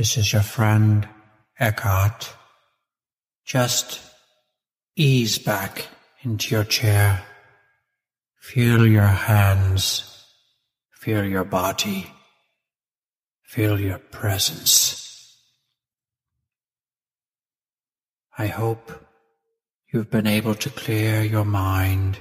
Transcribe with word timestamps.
This 0.00 0.16
is 0.16 0.32
your 0.32 0.40
friend, 0.40 1.06
Eckhart. 1.58 2.34
Just 3.44 4.00
ease 4.96 5.36
back 5.36 5.88
into 6.22 6.54
your 6.54 6.64
chair. 6.64 7.22
Feel 8.38 8.86
your 8.86 9.02
hands. 9.02 10.24
Feel 10.90 11.22
your 11.26 11.44
body. 11.44 12.06
Feel 13.42 13.78
your 13.78 13.98
presence. 13.98 15.36
I 18.38 18.46
hope 18.46 19.06
you've 19.92 20.10
been 20.10 20.26
able 20.26 20.54
to 20.54 20.70
clear 20.70 21.22
your 21.22 21.44
mind, 21.44 22.20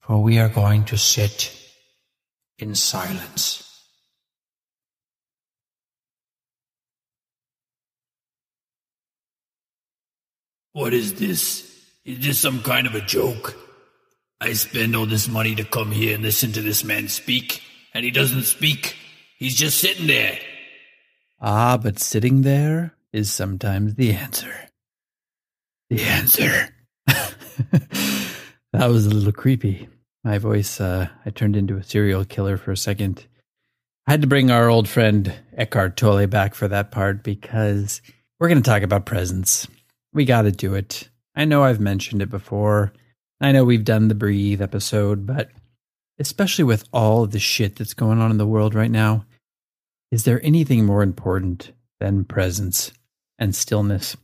for 0.00 0.22
we 0.22 0.38
are 0.38 0.48
going 0.48 0.86
to 0.86 0.96
sit 0.96 1.54
in 2.58 2.74
silence. 2.74 3.65
What 10.76 10.92
is 10.92 11.14
this? 11.14 11.72
Is 12.04 12.18
this 12.18 12.38
some 12.38 12.62
kind 12.62 12.86
of 12.86 12.94
a 12.94 13.00
joke? 13.00 13.56
I 14.42 14.52
spend 14.52 14.94
all 14.94 15.06
this 15.06 15.26
money 15.26 15.54
to 15.54 15.64
come 15.64 15.90
here 15.90 16.14
and 16.14 16.22
listen 16.22 16.52
to 16.52 16.60
this 16.60 16.84
man 16.84 17.08
speak, 17.08 17.62
and 17.94 18.04
he 18.04 18.10
doesn't 18.10 18.42
speak. 18.42 18.94
He's 19.38 19.54
just 19.54 19.78
sitting 19.78 20.06
there. 20.06 20.38
Ah, 21.40 21.78
but 21.78 21.98
sitting 21.98 22.42
there 22.42 22.94
is 23.10 23.32
sometimes 23.32 23.94
the 23.94 24.12
answer. 24.12 24.54
The 25.88 26.02
answer. 26.02 26.68
that 27.06 28.90
was 28.90 29.06
a 29.06 29.10
little 29.14 29.32
creepy. 29.32 29.88
My 30.24 30.36
voice, 30.36 30.78
uh, 30.78 31.08
I 31.24 31.30
turned 31.30 31.56
into 31.56 31.78
a 31.78 31.82
serial 31.82 32.26
killer 32.26 32.58
for 32.58 32.72
a 32.72 32.76
second. 32.76 33.26
I 34.06 34.10
had 34.10 34.20
to 34.20 34.28
bring 34.28 34.50
our 34.50 34.68
old 34.68 34.90
friend 34.90 35.32
Eckhart 35.56 35.96
Tolle 35.96 36.26
back 36.26 36.54
for 36.54 36.68
that 36.68 36.90
part 36.90 37.22
because 37.22 38.02
we're 38.38 38.48
going 38.48 38.62
to 38.62 38.70
talk 38.70 38.82
about 38.82 39.06
presence. 39.06 39.66
We 40.16 40.24
got 40.24 40.42
to 40.42 40.50
do 40.50 40.72
it. 40.72 41.10
I 41.34 41.44
know 41.44 41.62
I've 41.62 41.78
mentioned 41.78 42.22
it 42.22 42.30
before. 42.30 42.94
I 43.38 43.52
know 43.52 43.64
we've 43.64 43.84
done 43.84 44.08
the 44.08 44.14
breathe 44.14 44.62
episode, 44.62 45.26
but 45.26 45.50
especially 46.18 46.64
with 46.64 46.88
all 46.90 47.24
of 47.24 47.32
the 47.32 47.38
shit 47.38 47.76
that's 47.76 47.92
going 47.92 48.18
on 48.18 48.30
in 48.30 48.38
the 48.38 48.46
world 48.46 48.74
right 48.74 48.90
now, 48.90 49.26
is 50.10 50.24
there 50.24 50.40
anything 50.42 50.86
more 50.86 51.02
important 51.02 51.72
than 52.00 52.24
presence 52.24 52.92
and 53.38 53.54
stillness? 53.54 54.16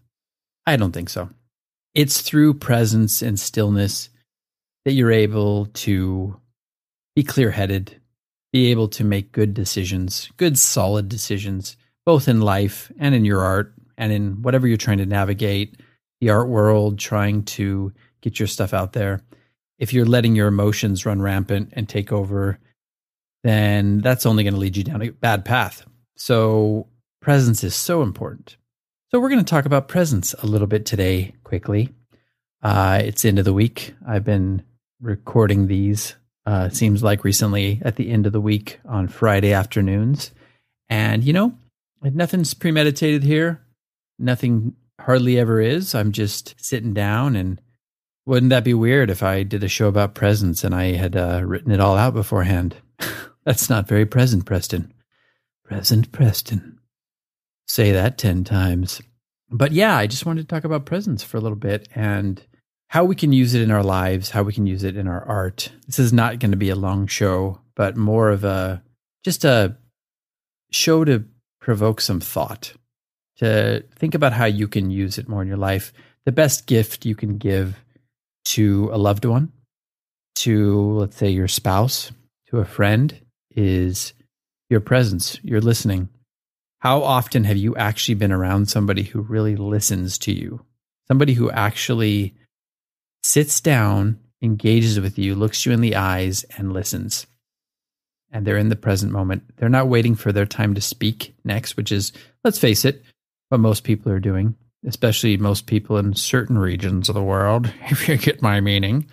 I 0.66 0.76
don't 0.76 0.92
think 0.92 1.10
so. 1.10 1.28
It's 1.94 2.22
through 2.22 2.54
presence 2.54 3.20
and 3.20 3.38
stillness 3.38 4.08
that 4.86 4.92
you're 4.92 5.12
able 5.12 5.66
to 5.66 6.40
be 7.14 7.22
clear 7.22 7.50
headed, 7.50 8.00
be 8.50 8.70
able 8.70 8.88
to 8.88 9.04
make 9.04 9.32
good 9.32 9.52
decisions, 9.52 10.30
good, 10.38 10.58
solid 10.58 11.10
decisions, 11.10 11.76
both 12.06 12.28
in 12.28 12.40
life 12.40 12.90
and 12.98 13.14
in 13.14 13.26
your 13.26 13.42
art 13.42 13.74
and 13.98 14.12
in 14.12 14.42
whatever 14.42 14.66
you're 14.66 14.76
trying 14.76 14.98
to 14.98 15.06
navigate 15.06 15.76
the 16.22 16.30
art 16.30 16.46
world, 16.46 17.00
trying 17.00 17.42
to 17.42 17.92
get 18.20 18.38
your 18.38 18.46
stuff 18.46 18.72
out 18.72 18.92
there. 18.92 19.20
If 19.80 19.92
you're 19.92 20.06
letting 20.06 20.36
your 20.36 20.46
emotions 20.46 21.04
run 21.04 21.20
rampant 21.20 21.70
and 21.72 21.88
take 21.88 22.12
over, 22.12 22.60
then 23.42 23.98
that's 23.98 24.24
only 24.24 24.44
going 24.44 24.54
to 24.54 24.60
lead 24.60 24.76
you 24.76 24.84
down 24.84 25.02
a 25.02 25.10
bad 25.10 25.44
path. 25.44 25.84
So, 26.16 26.86
presence 27.20 27.64
is 27.64 27.74
so 27.74 28.02
important. 28.02 28.56
So, 29.10 29.18
we're 29.18 29.30
going 29.30 29.44
to 29.44 29.50
talk 29.50 29.66
about 29.66 29.88
presence 29.88 30.32
a 30.34 30.46
little 30.46 30.68
bit 30.68 30.86
today, 30.86 31.34
quickly. 31.42 31.88
Uh, 32.62 33.02
it's 33.02 33.24
end 33.24 33.40
of 33.40 33.44
the 33.44 33.52
week. 33.52 33.92
I've 34.06 34.22
been 34.22 34.62
recording 35.00 35.66
these, 35.66 36.14
uh, 36.46 36.68
seems 36.68 37.02
like 37.02 37.24
recently 37.24 37.82
at 37.84 37.96
the 37.96 38.08
end 38.08 38.28
of 38.28 38.32
the 38.32 38.40
week 38.40 38.78
on 38.84 39.08
Friday 39.08 39.52
afternoons. 39.52 40.30
And, 40.88 41.24
you 41.24 41.32
know, 41.32 41.52
nothing's 42.00 42.54
premeditated 42.54 43.24
here. 43.24 43.60
Nothing 44.20 44.76
hardly 45.04 45.38
ever 45.38 45.60
is. 45.60 45.94
I'm 45.94 46.12
just 46.12 46.54
sitting 46.58 46.94
down 46.94 47.36
and 47.36 47.60
wouldn't 48.24 48.50
that 48.50 48.64
be 48.64 48.74
weird 48.74 49.10
if 49.10 49.22
I 49.22 49.42
did 49.42 49.64
a 49.64 49.68
show 49.68 49.88
about 49.88 50.14
presence 50.14 50.62
and 50.62 50.74
I 50.74 50.92
had 50.92 51.16
uh, 51.16 51.42
written 51.44 51.72
it 51.72 51.80
all 51.80 51.96
out 51.96 52.14
beforehand? 52.14 52.76
That's 53.44 53.68
not 53.68 53.88
very 53.88 54.06
present, 54.06 54.46
Preston. 54.46 54.92
Present, 55.64 56.12
Preston. 56.12 56.78
Say 57.66 57.90
that 57.92 58.18
10 58.18 58.44
times. 58.44 59.02
But 59.50 59.72
yeah, 59.72 59.96
I 59.96 60.06
just 60.06 60.24
wanted 60.24 60.42
to 60.42 60.54
talk 60.54 60.64
about 60.64 60.86
presence 60.86 61.22
for 61.22 61.36
a 61.36 61.40
little 61.40 61.56
bit 61.56 61.88
and 61.94 62.42
how 62.88 63.04
we 63.04 63.16
can 63.16 63.32
use 63.32 63.54
it 63.54 63.62
in 63.62 63.70
our 63.70 63.82
lives, 63.82 64.30
how 64.30 64.42
we 64.42 64.52
can 64.52 64.66
use 64.66 64.84
it 64.84 64.96
in 64.96 65.08
our 65.08 65.24
art. 65.24 65.72
This 65.86 65.98
is 65.98 66.12
not 66.12 66.38
going 66.38 66.52
to 66.52 66.56
be 66.56 66.68
a 66.68 66.76
long 66.76 67.06
show, 67.06 67.60
but 67.74 67.96
more 67.96 68.30
of 68.30 68.44
a 68.44 68.82
just 69.24 69.44
a 69.44 69.76
show 70.70 71.04
to 71.04 71.24
provoke 71.60 72.00
some 72.00 72.20
thought 72.20 72.74
to 73.42 73.84
think 73.96 74.14
about 74.14 74.32
how 74.32 74.44
you 74.44 74.68
can 74.68 74.92
use 74.92 75.18
it 75.18 75.28
more 75.28 75.42
in 75.42 75.48
your 75.48 75.56
life. 75.56 75.92
The 76.24 76.32
best 76.32 76.68
gift 76.68 77.04
you 77.04 77.16
can 77.16 77.38
give 77.38 77.84
to 78.44 78.88
a 78.92 78.98
loved 78.98 79.24
one, 79.24 79.50
to 80.36 80.92
let's 80.92 81.16
say 81.16 81.30
your 81.30 81.48
spouse, 81.48 82.12
to 82.50 82.60
a 82.60 82.64
friend, 82.64 83.20
is 83.50 84.12
your 84.70 84.78
presence, 84.78 85.40
your 85.42 85.60
listening. 85.60 86.08
How 86.78 87.02
often 87.02 87.42
have 87.42 87.56
you 87.56 87.74
actually 87.74 88.14
been 88.14 88.30
around 88.30 88.68
somebody 88.68 89.02
who 89.02 89.20
really 89.20 89.56
listens 89.56 90.18
to 90.18 90.32
you? 90.32 90.64
Somebody 91.08 91.32
who 91.32 91.50
actually 91.50 92.36
sits 93.24 93.60
down, 93.60 94.20
engages 94.40 95.00
with 95.00 95.18
you, 95.18 95.34
looks 95.34 95.66
you 95.66 95.72
in 95.72 95.80
the 95.80 95.96
eyes, 95.96 96.44
and 96.56 96.72
listens. 96.72 97.26
And 98.30 98.46
they're 98.46 98.56
in 98.56 98.68
the 98.68 98.76
present 98.76 99.10
moment. 99.10 99.56
They're 99.56 99.68
not 99.68 99.88
waiting 99.88 100.14
for 100.14 100.30
their 100.30 100.46
time 100.46 100.74
to 100.74 100.80
speak 100.80 101.34
next, 101.44 101.76
which 101.76 101.90
is, 101.90 102.12
let's 102.44 102.58
face 102.58 102.84
it, 102.84 103.02
what 103.52 103.60
most 103.60 103.84
people 103.84 104.10
are 104.10 104.18
doing, 104.18 104.54
especially 104.86 105.36
most 105.36 105.66
people 105.66 105.98
in 105.98 106.14
certain 106.14 106.56
regions 106.56 107.10
of 107.10 107.14
the 107.14 107.22
world, 107.22 107.70
if 107.90 108.08
you 108.08 108.16
get 108.16 108.40
my 108.40 108.62
meaning. 108.62 109.06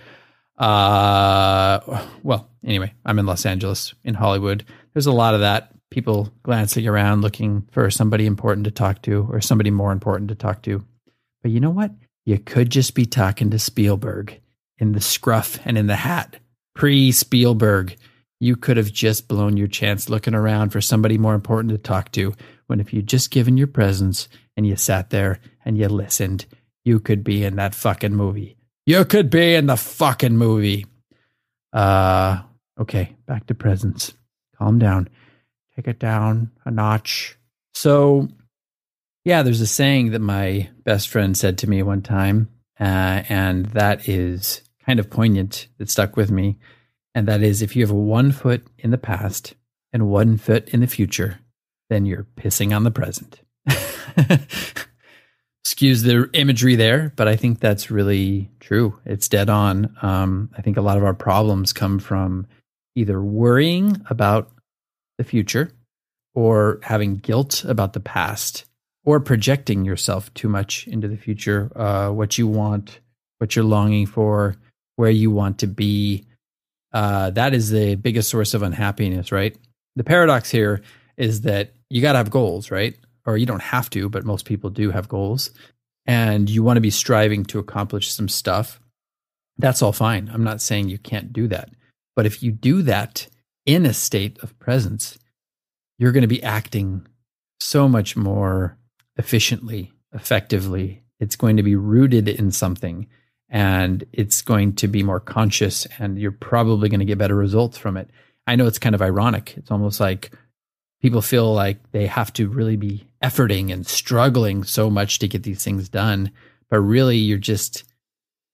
Uh, 0.57 2.05
well, 2.23 2.49
anyway, 2.65 2.93
I'm 3.05 3.19
in 3.19 3.25
Los 3.25 3.45
Angeles, 3.45 3.93
in 4.05 4.13
Hollywood. 4.13 4.63
There's 4.93 5.07
a 5.07 5.11
lot 5.11 5.33
of 5.33 5.41
that. 5.41 5.73
People 5.91 6.31
glancing 6.43 6.87
around 6.87 7.21
looking 7.21 7.67
for 7.71 7.91
somebody 7.91 8.25
important 8.25 8.63
to 8.63 8.71
talk 8.71 9.01
to 9.01 9.27
or 9.29 9.41
somebody 9.41 9.71
more 9.71 9.91
important 9.91 10.29
to 10.29 10.35
talk 10.35 10.61
to. 10.63 10.85
But 11.41 11.51
you 11.51 11.59
know 11.59 11.69
what? 11.69 11.91
You 12.25 12.39
could 12.39 12.69
just 12.69 12.95
be 12.95 13.05
talking 13.05 13.49
to 13.49 13.59
Spielberg 13.59 14.39
in 14.77 14.93
the 14.93 15.01
scruff 15.01 15.59
and 15.65 15.77
in 15.77 15.87
the 15.87 15.97
hat, 15.97 16.37
pre 16.75 17.11
Spielberg. 17.11 17.97
you 18.39 18.55
could 18.55 18.77
have 18.77 18.93
just 18.93 19.27
blown 19.27 19.57
your 19.57 19.67
chance 19.67 20.09
looking 20.09 20.33
around 20.33 20.69
for 20.69 20.79
somebody 20.79 21.17
more 21.17 21.33
important 21.33 21.71
to 21.71 21.77
talk 21.77 22.11
to 22.13 22.33
when 22.69 22.79
if 22.79 22.93
you 22.93 23.01
just 23.01 23.31
given 23.31 23.57
your 23.57 23.67
presence 23.67 24.27
and 24.55 24.65
you 24.65 24.75
sat 24.75 25.09
there 25.09 25.39
and 25.65 25.77
you 25.77 25.87
listened, 25.87 26.45
you 26.83 26.99
could 26.99 27.23
be 27.23 27.43
in 27.43 27.55
that 27.55 27.75
fucking 27.75 28.15
movie. 28.15 28.57
You 28.85 29.05
could 29.05 29.29
be 29.29 29.55
in 29.55 29.65
the 29.65 29.77
fucking 29.77 30.37
movie. 30.37 30.85
Uh 31.73 32.41
okay, 32.79 33.15
back 33.27 33.47
to 33.47 33.55
presence. 33.55 34.13
Calm 34.57 34.79
down. 34.79 35.09
Take 35.75 35.87
it 35.87 35.99
down 35.99 36.51
a 36.65 36.71
notch. 36.71 37.37
So 37.73 38.27
yeah, 39.25 39.43
there's 39.43 39.61
a 39.61 39.67
saying 39.67 40.11
that 40.11 40.19
my 40.19 40.69
best 40.83 41.09
friend 41.09 41.37
said 41.37 41.57
to 41.59 41.69
me 41.69 41.83
one 41.83 42.01
time, 42.01 42.49
uh, 42.79 43.23
and 43.29 43.65
that 43.67 44.07
is 44.07 44.61
kind 44.85 44.99
of 44.99 45.09
poignant. 45.09 45.67
It 45.77 45.89
stuck 45.89 46.15
with 46.15 46.31
me 46.31 46.57
and 47.15 47.27
that 47.27 47.41
is 47.41 47.61
if 47.61 47.75
you 47.75 47.83
have 47.85 47.91
one 47.91 48.31
foot 48.31 48.65
in 48.77 48.91
the 48.91 48.97
past 48.97 49.55
and 49.91 50.09
one 50.09 50.37
foot 50.37 50.69
in 50.69 50.81
the 50.81 50.87
future, 50.87 51.39
then 51.89 52.05
you're 52.05 52.27
pissing 52.37 52.75
on 52.75 52.83
the 52.83 52.91
present. 52.91 53.41
Excuse 55.63 56.03
the 56.03 56.29
imagery 56.33 56.75
there, 56.75 57.13
but 57.15 57.27
I 57.27 57.35
think 57.35 57.59
that's 57.59 57.91
really 57.91 58.49
true. 58.59 58.99
It's 59.05 59.27
dead 59.27 59.49
on. 59.49 59.95
Um, 60.01 60.49
I 60.57 60.61
think 60.61 60.77
a 60.77 60.81
lot 60.81 60.97
of 60.97 61.03
our 61.03 61.13
problems 61.13 61.73
come 61.73 61.99
from 61.99 62.47
either 62.95 63.21
worrying 63.21 64.01
about 64.09 64.51
the 65.17 65.23
future 65.23 65.71
or 66.33 66.79
having 66.83 67.17
guilt 67.17 67.63
about 67.65 67.93
the 67.93 67.99
past 67.99 68.65
or 69.03 69.19
projecting 69.19 69.85
yourself 69.85 70.33
too 70.33 70.49
much 70.49 70.87
into 70.87 71.07
the 71.07 71.17
future, 71.17 71.71
uh, 71.75 72.09
what 72.11 72.37
you 72.37 72.47
want, 72.47 72.99
what 73.37 73.55
you're 73.55 73.65
longing 73.65 74.05
for, 74.05 74.55
where 74.95 75.09
you 75.09 75.31
want 75.31 75.59
to 75.59 75.67
be, 75.67 76.25
uh, 76.93 77.29
that 77.31 77.53
is 77.53 77.69
the 77.69 77.95
biggest 77.95 78.29
source 78.29 78.53
of 78.53 78.63
unhappiness, 78.63 79.31
right? 79.31 79.57
The 79.95 80.03
paradox 80.03 80.49
here 80.49 80.81
is 81.19 81.41
that 81.41 81.73
you 81.89 82.01
got 82.01 82.13
to 82.13 82.17
have 82.17 82.31
goals, 82.31 82.71
right? 82.71 82.95
Or 83.25 83.37
you 83.37 83.45
don't 83.45 83.61
have 83.61 83.89
to, 83.91 84.09
but 84.09 84.25
most 84.25 84.45
people 84.45 84.71
do 84.71 84.89
have 84.89 85.07
goals. 85.07 85.51
And 86.07 86.49
you 86.49 86.63
want 86.63 86.77
to 86.77 86.81
be 86.81 86.89
striving 86.89 87.45
to 87.45 87.59
accomplish 87.59 88.11
some 88.11 88.29
stuff. 88.29 88.79
That's 89.57 89.81
all 89.83 89.91
fine. 89.91 90.31
I'm 90.33 90.43
not 90.43 90.61
saying 90.61 90.89
you 90.89 90.97
can't 90.97 91.31
do 91.31 91.47
that. 91.49 91.69
But 92.15 92.25
if 92.25 92.41
you 92.41 92.51
do 92.51 92.81
that 92.83 93.27
in 93.65 93.85
a 93.85 93.93
state 93.93 94.39
of 94.41 94.57
presence, 94.57 95.19
you're 95.99 96.13
going 96.13 96.23
to 96.23 96.27
be 96.27 96.41
acting 96.41 97.05
so 97.59 97.87
much 97.87 98.15
more 98.15 98.77
efficiently, 99.17 99.91
effectively. 100.13 101.03
It's 101.19 101.35
going 101.35 101.57
to 101.57 101.63
be 101.63 101.75
rooted 101.75 102.29
in 102.29 102.51
something 102.51 103.07
and 103.49 104.05
it's 104.13 104.41
going 104.41 104.73
to 104.75 104.87
be 104.87 105.03
more 105.03 105.19
conscious 105.19 105.85
and 105.97 106.17
you're 106.17 106.31
probably 106.31 106.87
going 106.87 106.99
to 107.01 107.05
get 107.05 107.17
better 107.17 107.35
results 107.35 107.77
from 107.77 107.97
it. 107.97 108.09
I 108.47 108.55
know 108.55 108.67
it's 108.67 108.79
kind 108.79 108.95
of 108.95 109.01
ironic. 109.01 109.55
It's 109.57 109.69
almost 109.69 109.99
like 109.99 110.31
people 111.01 111.21
feel 111.21 111.53
like 111.53 111.77
they 111.91 112.07
have 112.07 112.31
to 112.33 112.47
really 112.47 112.75
be 112.75 113.07
efforting 113.23 113.71
and 113.71 113.85
struggling 113.85 114.63
so 114.63 114.89
much 114.89 115.19
to 115.19 115.27
get 115.27 115.43
these 115.43 115.63
things 115.63 115.89
done, 115.89 116.31
but 116.69 116.79
really 116.79 117.17
you're 117.17 117.37
just 117.37 117.83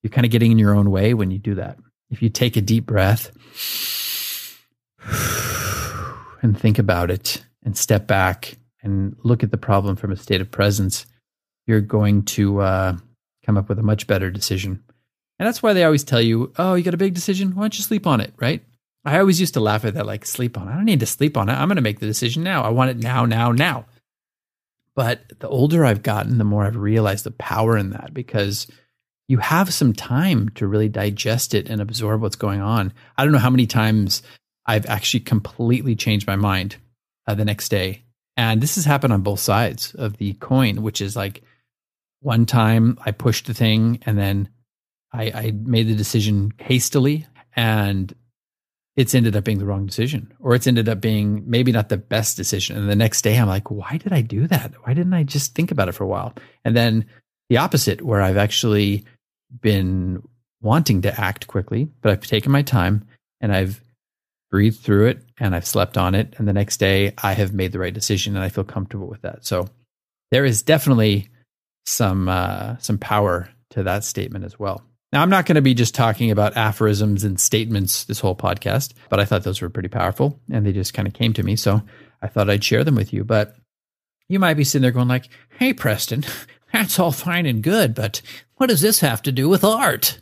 you're 0.03 0.11
kind 0.11 0.25
of 0.25 0.31
getting 0.31 0.51
in 0.51 0.59
your 0.59 0.75
own 0.75 0.91
way 0.91 1.13
when 1.13 1.31
you 1.31 1.39
do 1.39 1.55
that. 1.55 1.77
If 2.11 2.21
you 2.21 2.29
take 2.29 2.55
a 2.55 2.61
deep 2.61 2.85
breath 2.85 3.31
and 6.43 6.59
think 6.59 6.77
about 6.77 7.09
it 7.09 7.43
and 7.63 7.75
step 7.75 8.05
back 8.05 8.57
and 8.83 9.15
look 9.23 9.43
at 9.43 9.49
the 9.49 9.57
problem 9.57 9.95
from 9.95 10.11
a 10.11 10.15
state 10.15 10.41
of 10.41 10.51
presence, 10.51 11.07
you're 11.65 11.81
going 11.81 12.23
to 12.23 12.61
uh, 12.61 12.97
come 13.43 13.57
up 13.57 13.67
with 13.67 13.79
a 13.79 13.83
much 13.83 14.05
better 14.05 14.29
decision. 14.29 14.83
And 15.39 15.47
that's 15.47 15.63
why 15.63 15.73
they 15.73 15.83
always 15.83 16.03
tell 16.03 16.21
you, 16.21 16.53
oh, 16.57 16.75
you 16.75 16.83
got 16.83 16.93
a 16.93 16.97
big 16.97 17.15
decision? 17.15 17.55
Why 17.55 17.63
don't 17.63 17.77
you 17.77 17.83
sleep 17.83 18.05
on 18.05 18.21
it, 18.21 18.31
right? 18.37 18.63
I 19.05 19.19
always 19.19 19.39
used 19.39 19.53
to 19.53 19.59
laugh 19.59 19.85
at 19.85 19.93
that, 19.93 20.05
like, 20.05 20.25
sleep 20.25 20.57
on 20.57 20.67
it. 20.67 20.71
I 20.71 20.75
don't 20.75 20.85
need 20.85 20.99
to 21.01 21.05
sleep 21.05 21.37
on 21.37 21.47
it. 21.49 21.53
I'm 21.53 21.67
going 21.67 21.75
to 21.75 21.81
make 21.81 21.99
the 21.99 22.07
decision 22.07 22.43
now. 22.43 22.63
I 22.63 22.69
want 22.69 22.89
it 22.89 22.97
now, 22.97 23.25
now, 23.25 23.51
now. 23.51 23.85
But 24.95 25.39
the 25.39 25.47
older 25.47 25.85
I've 25.85 26.03
gotten, 26.03 26.37
the 26.37 26.43
more 26.43 26.65
I've 26.65 26.75
realized 26.75 27.25
the 27.25 27.31
power 27.31 27.77
in 27.77 27.91
that 27.91 28.13
because 28.13 28.67
you 29.27 29.37
have 29.37 29.73
some 29.73 29.93
time 29.93 30.49
to 30.49 30.67
really 30.67 30.89
digest 30.89 31.53
it 31.53 31.69
and 31.69 31.81
absorb 31.81 32.21
what's 32.21 32.35
going 32.35 32.61
on. 32.61 32.93
I 33.17 33.23
don't 33.23 33.33
know 33.33 33.39
how 33.39 33.49
many 33.49 33.67
times 33.67 34.23
I've 34.65 34.85
actually 34.85 35.19
completely 35.21 35.95
changed 35.95 36.27
my 36.27 36.35
mind 36.35 36.77
uh, 37.27 37.35
the 37.35 37.45
next 37.45 37.69
day. 37.69 38.03
And 38.37 38.61
this 38.61 38.75
has 38.75 38.85
happened 38.85 39.13
on 39.13 39.21
both 39.21 39.39
sides 39.39 39.93
of 39.95 40.17
the 40.17 40.33
coin, 40.33 40.81
which 40.81 41.01
is 41.01 41.15
like, 41.15 41.43
one 42.21 42.45
time 42.47 42.97
I 43.05 43.11
pushed 43.11 43.45
the 43.45 43.53
thing 43.53 43.99
and 44.05 44.17
then 44.17 44.49
I, 45.13 45.25
I 45.25 45.51
made 45.51 45.87
the 45.87 45.95
decision 45.95 46.53
hastily 46.57 47.27
and 47.55 48.13
it's 48.95 49.13
ended 49.13 49.35
up 49.35 49.43
being 49.43 49.57
the 49.57 49.65
wrong 49.65 49.85
decision 49.85 50.33
or 50.39 50.55
it's 50.55 50.67
ended 50.67 50.87
up 50.87 51.01
being 51.01 51.43
maybe 51.49 51.71
not 51.71 51.89
the 51.89 51.97
best 51.97 52.37
decision. 52.37 52.77
And 52.77 52.89
the 52.89 52.95
next 52.95 53.23
day 53.23 53.37
I'm 53.37 53.47
like, 53.47 53.69
why 53.69 53.97
did 53.97 54.13
I 54.13 54.21
do 54.21 54.47
that? 54.47 54.73
Why 54.83 54.93
didn't 54.93 55.13
I 55.13 55.23
just 55.23 55.53
think 55.53 55.71
about 55.71 55.89
it 55.89 55.93
for 55.93 56.03
a 56.03 56.07
while? 56.07 56.33
And 56.63 56.75
then 56.75 57.05
the 57.49 57.57
opposite, 57.57 58.01
where 58.01 58.21
I've 58.21 58.37
actually 58.37 59.03
been 59.61 60.23
wanting 60.61 61.01
to 61.03 61.19
act 61.19 61.47
quickly, 61.47 61.89
but 62.01 62.11
I've 62.11 62.25
taken 62.25 62.51
my 62.51 62.61
time 62.61 63.05
and 63.41 63.53
I've 63.53 63.81
breathed 64.49 64.79
through 64.79 65.07
it 65.07 65.21
and 65.37 65.53
I've 65.53 65.67
slept 65.67 65.97
on 65.97 66.15
it. 66.15 66.33
And 66.37 66.47
the 66.47 66.53
next 66.53 66.77
day 66.77 67.13
I 67.21 67.33
have 67.33 67.53
made 67.53 67.73
the 67.73 67.79
right 67.79 67.93
decision 67.93 68.35
and 68.35 68.43
I 68.43 68.49
feel 68.49 68.63
comfortable 68.63 69.07
with 69.07 69.21
that. 69.21 69.45
So 69.45 69.67
there 70.31 70.45
is 70.45 70.63
definitely 70.63 71.29
some 71.85 72.29
uh, 72.29 72.77
some 72.77 72.97
power 72.97 73.49
to 73.71 73.83
that 73.83 74.03
statement 74.03 74.45
as 74.45 74.57
well. 74.57 74.83
Now, 75.15 75.21
I'm 75.21 75.29
not 75.29 75.45
going 75.45 75.55
to 75.55 75.61
be 75.61 75.73
just 75.73 75.95
talking 75.95 76.29
about 76.29 76.57
aphorisms 76.57 77.23
and 77.23 77.39
statements 77.39 78.03
this 78.03 78.19
whole 78.19 78.35
podcast, 78.35 78.91
but 79.07 79.17
I 79.17 79.23
thought 79.23 79.43
those 79.43 79.61
were 79.61 79.69
pretty 79.69 79.87
powerful 79.87 80.41
and 80.51 80.65
they 80.65 80.73
just 80.73 80.93
kind 80.93 81.07
of 81.07 81.13
came 81.13 81.31
to 81.31 81.43
me. 81.43 81.55
So 81.55 81.81
I 82.21 82.27
thought 82.27 82.49
I'd 82.49 82.65
share 82.65 82.83
them 82.83 82.95
with 82.95 83.13
you. 83.13 83.23
But 83.23 83.55
you 84.27 84.39
might 84.39 84.55
be 84.55 84.65
sitting 84.65 84.81
there 84.81 84.91
going 84.91 85.07
like, 85.07 85.29
"Hey, 85.57 85.71
Preston, 85.71 86.25
that's 86.73 86.99
all 86.99 87.13
fine 87.13 87.45
and 87.45 87.63
good, 87.63 87.95
but 87.95 88.21
what 88.55 88.67
does 88.67 88.81
this 88.81 88.99
have 88.99 89.21
to 89.21 89.31
do 89.31 89.47
with 89.47 89.63
art?" 89.63 90.19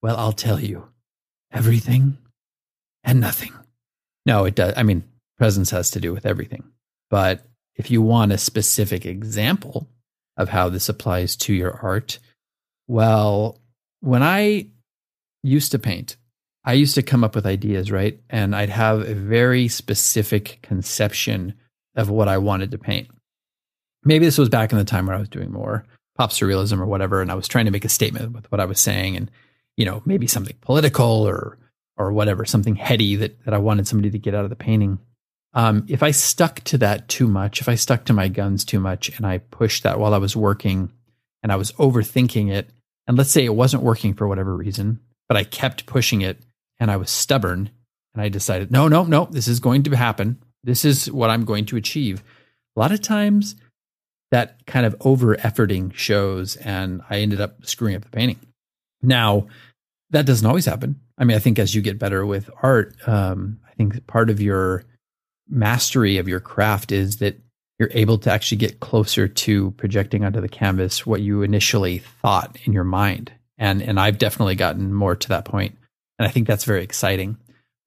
Well, 0.00 0.16
I'll 0.16 0.32
tell 0.32 0.60
you, 0.60 0.88
everything 1.52 2.16
and 3.04 3.20
nothing. 3.20 3.52
No, 4.24 4.46
it 4.46 4.54
does. 4.54 4.72
I 4.78 4.82
mean, 4.82 5.04
presence 5.36 5.68
has 5.72 5.90
to 5.90 6.00
do 6.00 6.14
with 6.14 6.24
everything. 6.24 6.64
But 7.10 7.44
if 7.74 7.90
you 7.90 8.00
want 8.00 8.32
a 8.32 8.38
specific 8.38 9.04
example, 9.04 9.90
of 10.38 10.48
how 10.48 10.68
this 10.68 10.88
applies 10.88 11.36
to 11.36 11.52
your 11.52 11.72
art. 11.82 12.18
Well, 12.86 13.60
when 14.00 14.22
I 14.22 14.68
used 15.42 15.72
to 15.72 15.78
paint, 15.78 16.16
I 16.64 16.74
used 16.74 16.94
to 16.96 17.02
come 17.02 17.22
up 17.24 17.34
with 17.34 17.46
ideas, 17.46 17.90
right? 17.90 18.20
And 18.28 18.54
I'd 18.54 18.70
have 18.70 19.00
a 19.00 19.14
very 19.14 19.68
specific 19.68 20.58
conception 20.62 21.54
of 21.94 22.10
what 22.10 22.28
I 22.28 22.38
wanted 22.38 22.72
to 22.72 22.78
paint. 22.78 23.08
Maybe 24.04 24.24
this 24.24 24.38
was 24.38 24.48
back 24.48 24.72
in 24.72 24.78
the 24.78 24.84
time 24.84 25.06
where 25.06 25.16
I 25.16 25.20
was 25.20 25.28
doing 25.28 25.52
more 25.52 25.84
pop 26.16 26.30
surrealism 26.30 26.80
or 26.80 26.86
whatever, 26.86 27.20
and 27.20 27.30
I 27.30 27.34
was 27.34 27.48
trying 27.48 27.66
to 27.66 27.70
make 27.70 27.84
a 27.84 27.90
statement 27.90 28.32
with 28.32 28.50
what 28.50 28.60
I 28.60 28.64
was 28.64 28.80
saying, 28.80 29.16
and 29.16 29.30
you 29.76 29.84
know, 29.84 30.02
maybe 30.06 30.26
something 30.26 30.56
political 30.60 31.06
or 31.06 31.58
or 31.98 32.12
whatever, 32.12 32.44
something 32.44 32.76
heady 32.76 33.16
that 33.16 33.44
that 33.44 33.54
I 33.54 33.58
wanted 33.58 33.86
somebody 33.86 34.10
to 34.10 34.18
get 34.18 34.34
out 34.34 34.44
of 34.44 34.50
the 34.50 34.56
painting 34.56 34.98
um, 35.56 35.86
if 35.88 36.02
I 36.02 36.10
stuck 36.10 36.60
to 36.64 36.78
that 36.78 37.08
too 37.08 37.26
much, 37.26 37.62
if 37.62 37.68
I 37.68 37.76
stuck 37.76 38.04
to 38.04 38.12
my 38.12 38.28
guns 38.28 38.62
too 38.62 38.78
much 38.78 39.08
and 39.16 39.26
I 39.26 39.38
pushed 39.38 39.84
that 39.84 39.98
while 39.98 40.12
I 40.12 40.18
was 40.18 40.36
working 40.36 40.92
and 41.42 41.50
I 41.50 41.56
was 41.56 41.72
overthinking 41.72 42.52
it, 42.52 42.68
and 43.06 43.16
let's 43.16 43.30
say 43.30 43.44
it 43.44 43.54
wasn't 43.54 43.82
working 43.82 44.14
for 44.14 44.26
whatever 44.26 44.56
reason, 44.56 45.00
but 45.28 45.36
I 45.36 45.44
kept 45.44 45.86
pushing 45.86 46.22
it 46.22 46.38
and 46.78 46.90
I 46.90 46.96
was 46.96 47.10
stubborn 47.10 47.70
and 48.14 48.22
I 48.22 48.28
decided, 48.28 48.70
no, 48.70 48.88
no, 48.88 49.04
no, 49.04 49.26
this 49.30 49.48
is 49.48 49.60
going 49.60 49.82
to 49.84 49.96
happen. 49.96 50.42
This 50.64 50.84
is 50.84 51.10
what 51.10 51.30
I'm 51.30 51.44
going 51.44 51.66
to 51.66 51.76
achieve. 51.76 52.22
A 52.76 52.80
lot 52.80 52.92
of 52.92 53.00
times 53.00 53.56
that 54.30 54.66
kind 54.66 54.84
of 54.84 54.96
over 55.00 55.36
efforting 55.36 55.94
shows 55.94 56.56
and 56.56 57.02
I 57.08 57.18
ended 57.18 57.40
up 57.40 57.64
screwing 57.64 57.94
up 57.94 58.02
the 58.02 58.10
painting. 58.10 58.40
Now, 59.02 59.46
that 60.10 60.26
doesn't 60.26 60.46
always 60.46 60.66
happen. 60.66 61.00
I 61.18 61.24
mean, 61.24 61.36
I 61.36 61.40
think 61.40 61.58
as 61.58 61.74
you 61.74 61.82
get 61.82 61.98
better 61.98 62.24
with 62.26 62.50
art, 62.62 62.96
um, 63.06 63.60
I 63.68 63.74
think 63.74 64.06
part 64.06 64.30
of 64.30 64.40
your 64.40 64.84
mastery 65.48 66.18
of 66.18 66.28
your 66.28 66.40
craft 66.40 66.92
is 66.92 67.18
that 67.18 67.40
you're 67.78 67.90
able 67.92 68.18
to 68.18 68.32
actually 68.32 68.58
get 68.58 68.80
closer 68.80 69.28
to 69.28 69.70
projecting 69.72 70.24
onto 70.24 70.40
the 70.40 70.48
canvas 70.48 71.06
what 71.06 71.20
you 71.20 71.42
initially 71.42 71.98
thought 71.98 72.56
in 72.64 72.72
your 72.72 72.84
mind. 72.84 73.32
And 73.58 73.82
and 73.82 73.98
I've 73.98 74.18
definitely 74.18 74.54
gotten 74.54 74.92
more 74.92 75.16
to 75.16 75.28
that 75.28 75.44
point. 75.44 75.76
And 76.18 76.26
I 76.26 76.30
think 76.30 76.46
that's 76.46 76.64
very 76.64 76.82
exciting. 76.82 77.36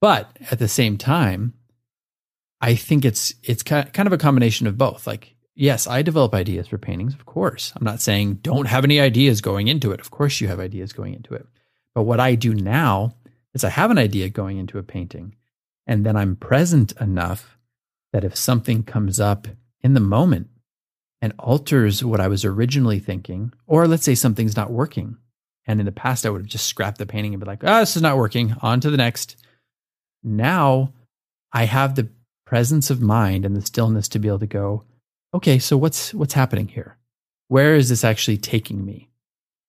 But 0.00 0.36
at 0.50 0.58
the 0.58 0.68
same 0.68 0.96
time, 0.96 1.54
I 2.60 2.74
think 2.74 3.04
it's 3.04 3.34
it's 3.42 3.62
kind 3.62 4.06
of 4.06 4.12
a 4.12 4.18
combination 4.18 4.66
of 4.66 4.78
both. 4.78 5.06
Like, 5.06 5.34
yes, 5.54 5.86
I 5.86 6.02
develop 6.02 6.34
ideas 6.34 6.68
for 6.68 6.78
paintings, 6.78 7.14
of 7.14 7.26
course. 7.26 7.72
I'm 7.76 7.84
not 7.84 8.00
saying 8.00 8.34
don't 8.42 8.66
have 8.66 8.84
any 8.84 9.00
ideas 9.00 9.40
going 9.40 9.68
into 9.68 9.92
it. 9.92 10.00
Of 10.00 10.10
course 10.10 10.40
you 10.40 10.48
have 10.48 10.60
ideas 10.60 10.92
going 10.92 11.14
into 11.14 11.34
it. 11.34 11.46
But 11.94 12.02
what 12.02 12.20
I 12.20 12.34
do 12.34 12.54
now 12.54 13.14
is 13.54 13.64
I 13.64 13.70
have 13.70 13.90
an 13.90 13.98
idea 13.98 14.28
going 14.28 14.58
into 14.58 14.78
a 14.78 14.82
painting 14.82 15.34
and 15.86 16.06
then 16.06 16.16
I'm 16.16 16.36
present 16.36 16.92
enough 17.00 17.58
that 18.12 18.24
if 18.24 18.36
something 18.36 18.82
comes 18.84 19.18
up 19.18 19.48
in 19.82 19.94
the 19.94 20.00
moment 20.00 20.48
and 21.22 21.32
alters 21.38 22.04
what 22.04 22.20
I 22.20 22.28
was 22.28 22.44
originally 22.44 22.98
thinking, 22.98 23.52
or 23.66 23.86
let's 23.86 24.04
say 24.04 24.14
something's 24.14 24.56
not 24.56 24.70
working. 24.70 25.16
And 25.66 25.78
in 25.78 25.86
the 25.86 25.92
past, 25.92 26.24
I 26.24 26.30
would 26.30 26.40
have 26.40 26.48
just 26.48 26.66
scrapped 26.66 26.98
the 26.98 27.06
painting 27.06 27.34
and 27.34 27.40
be 27.40 27.46
like, 27.46 27.62
oh, 27.62 27.80
this 27.80 27.96
is 27.96 28.02
not 28.02 28.16
working. 28.16 28.54
On 28.62 28.80
to 28.80 28.90
the 28.90 28.96
next. 28.96 29.36
now 30.22 30.92
I 31.52 31.64
have 31.64 31.94
the 31.94 32.08
presence 32.46 32.90
of 32.90 33.00
mind 33.00 33.44
and 33.44 33.56
the 33.56 33.62
stillness 33.62 34.08
to 34.08 34.18
be 34.18 34.28
able 34.28 34.38
to 34.40 34.46
go, 34.46 34.84
okay, 35.34 35.58
so 35.58 35.76
what's 35.76 36.14
what's 36.14 36.34
happening 36.34 36.68
here? 36.68 36.96
Where 37.48 37.74
is 37.74 37.88
this 37.88 38.04
actually 38.04 38.38
taking 38.38 38.84
me? 38.84 39.10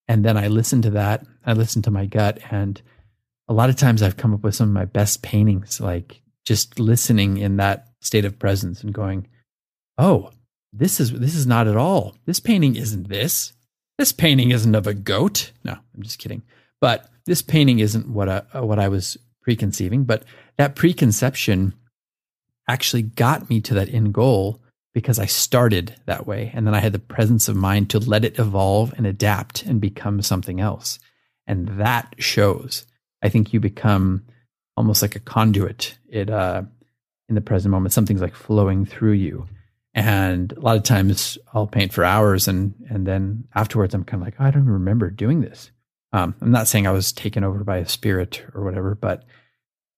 And 0.07 0.25
then 0.25 0.37
I 0.37 0.47
listen 0.47 0.81
to 0.83 0.91
that. 0.91 1.25
I 1.45 1.53
listen 1.53 1.81
to 1.83 1.91
my 1.91 2.05
gut. 2.05 2.39
And 2.51 2.81
a 3.47 3.53
lot 3.53 3.69
of 3.69 3.75
times 3.75 4.01
I've 4.01 4.17
come 4.17 4.33
up 4.33 4.43
with 4.43 4.55
some 4.55 4.69
of 4.69 4.73
my 4.73 4.85
best 4.85 5.21
paintings, 5.21 5.79
like 5.79 6.21
just 6.45 6.79
listening 6.79 7.37
in 7.37 7.57
that 7.57 7.87
state 8.01 8.25
of 8.25 8.39
presence 8.39 8.83
and 8.83 8.93
going, 8.93 9.27
oh, 10.01 10.31
this 10.74 11.00
is 11.00 11.12
this 11.12 11.36
is 11.36 11.46
not 11.46 11.67
at 11.67 11.77
all. 11.77 12.15
This 12.25 12.39
painting 12.39 12.75
isn't 12.75 13.08
this. 13.08 13.53
This 13.98 14.12
painting 14.12 14.51
isn't 14.51 14.75
of 14.75 14.88
a 14.88 14.93
goat. 14.93 15.51
No, 15.63 15.74
I'm 15.74 16.01
just 16.01 16.20
kidding. 16.20 16.41
But 16.79 17.10
this 17.25 17.43
painting 17.43 17.79
isn't 17.79 18.10
what 18.10 18.27
I, 18.27 18.62
what 18.62 18.79
I 18.79 18.88
was 18.88 19.17
preconceiving. 19.43 20.05
But 20.05 20.24
that 20.58 20.75
preconception 20.75 21.75
actually 22.67 23.03
got 23.03 23.50
me 23.50 23.62
to 23.62 23.75
that 23.75 23.93
end 23.93 24.13
goal 24.13 24.60
because 24.93 25.20
I 25.20 25.27
started 25.27 25.96
that 26.08 26.25
way. 26.25 26.51
And 26.53 26.65
then 26.65 26.74
I 26.74 26.79
had 26.79 26.93
the 26.93 27.00
presence 27.00 27.48
of 27.48 27.55
mind 27.55 27.91
to 27.91 28.00
let 28.00 28.25
it 28.25 28.39
evolve 28.39 28.93
and 28.98 29.05
adapt 29.05 29.63
and 29.63 29.79
become 29.79 30.22
something 30.24 30.60
else. 30.60 30.98
And 31.46 31.79
that 31.79 32.15
shows. 32.17 32.86
I 33.22 33.29
think 33.29 33.53
you 33.53 33.60
become 33.60 34.25
almost 34.75 35.01
like 35.03 35.15
a 35.15 35.20
conduit. 35.20 35.98
It, 36.10 36.29
uh, 36.29 36.63
in 37.29 37.36
the 37.36 37.41
present 37.41 37.72
moment, 37.72 37.93
something's 37.93 38.22
like 38.22 38.36
flowing 38.36 38.86
through 38.86 39.13
you. 39.13 39.48
And 39.93 40.53
a 40.53 40.60
lot 40.60 40.77
of 40.77 40.83
times 40.83 41.38
I'll 41.53 41.67
paint 41.67 41.91
for 41.91 42.03
hours 42.03 42.48
and, 42.48 42.74
and 42.89 43.05
then 43.05 43.45
afterwards 43.53 43.93
I'm 43.93 44.05
kind 44.05 44.21
of 44.21 44.27
like, 44.27 44.36
oh, 44.39 44.45
I 44.45 44.51
don't 44.51 44.65
remember 44.65 45.10
doing 45.10 45.41
this. 45.41 45.71
Um, 46.13 46.36
I'm 46.41 46.51
not 46.51 46.67
saying 46.67 46.88
I 46.88 46.91
was 46.91 47.12
taken 47.12 47.43
over 47.43 47.63
by 47.63 47.77
a 47.77 47.88
spirit 47.88 48.43
or 48.53 48.63
whatever, 48.63 48.95
but 48.95 49.24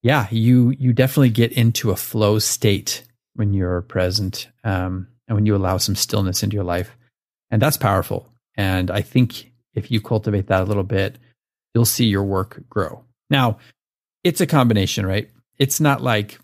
yeah, 0.02 0.28
you, 0.32 0.72
you 0.72 0.94
definitely 0.94 1.30
get 1.30 1.54
into 1.54 1.92
a 1.92 1.96
flow 1.96 2.40
state 2.40 3.04
when 3.36 3.54
you're 3.54 3.82
present 3.82 4.48
um, 4.64 5.08
and 5.28 5.36
when 5.36 5.46
you 5.46 5.56
allow 5.56 5.78
some 5.78 5.96
stillness 5.96 6.44
into 6.44 6.56
your 6.56 6.64
life. 6.64 6.96
And 7.50 7.62
that's 7.62 7.78
powerful. 7.78 8.32
And 8.56 8.92
I 8.92 9.02
think 9.02 9.52
if 9.74 9.92
you 9.92 10.02
cultivate 10.02 10.48
that 10.48 10.62
a 10.62 10.66
little 10.66 10.84
bit, 10.84 11.18
you'll 11.74 11.86
see 11.86 12.06
your 12.06 12.24
work 12.24 12.64
grow. 12.70 13.04
Now, 13.30 13.58
it's 14.24 14.42
a 14.42 14.48
combination, 14.48 15.06
right? 15.06 15.30
It's 15.58 15.80
not 15.80 16.02
like 16.02 16.40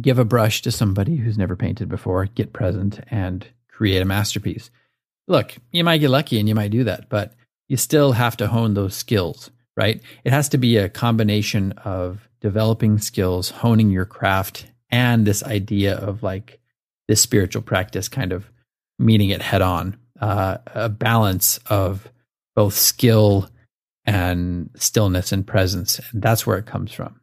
give 0.00 0.18
a 0.18 0.24
brush 0.24 0.62
to 0.62 0.72
somebody 0.72 1.16
who's 1.16 1.38
never 1.38 1.56
painted 1.56 1.88
before, 1.88 2.26
get 2.26 2.52
present, 2.52 3.00
and 3.10 3.46
create 3.68 4.02
a 4.02 4.06
masterpiece. 4.06 4.70
Look, 5.28 5.54
you 5.70 5.84
might 5.84 5.98
get 5.98 6.10
lucky 6.10 6.38
and 6.38 6.48
you 6.48 6.54
might 6.54 6.70
do 6.70 6.84
that, 6.84 7.08
but 7.08 7.34
you 7.68 7.76
still 7.76 8.12
have 8.12 8.36
to 8.38 8.48
hone 8.48 8.74
those 8.74 8.94
skills, 8.94 9.50
right? 9.76 10.00
It 10.24 10.32
has 10.32 10.48
to 10.50 10.58
be 10.58 10.76
a 10.76 10.88
combination 10.88 11.72
of 11.84 12.28
developing 12.40 12.98
skills, 12.98 13.50
honing 13.50 13.90
your 13.90 14.04
craft, 14.04 14.66
and 14.90 15.26
this 15.26 15.42
idea 15.42 15.96
of 15.96 16.22
like 16.22 16.60
this 17.08 17.20
spiritual 17.20 17.62
practice 17.62 18.08
kind 18.08 18.32
of 18.32 18.50
meeting 18.98 19.30
it 19.30 19.42
head 19.42 19.62
on, 19.62 19.96
uh, 20.20 20.58
a 20.66 20.88
balance 20.88 21.58
of 21.66 22.08
both 22.54 22.74
skill 22.74 23.48
and 24.04 24.70
stillness 24.76 25.32
and 25.32 25.46
presence. 25.46 26.00
And 26.12 26.22
that's 26.22 26.46
where 26.46 26.58
it 26.58 26.66
comes 26.66 26.92
from. 26.92 27.21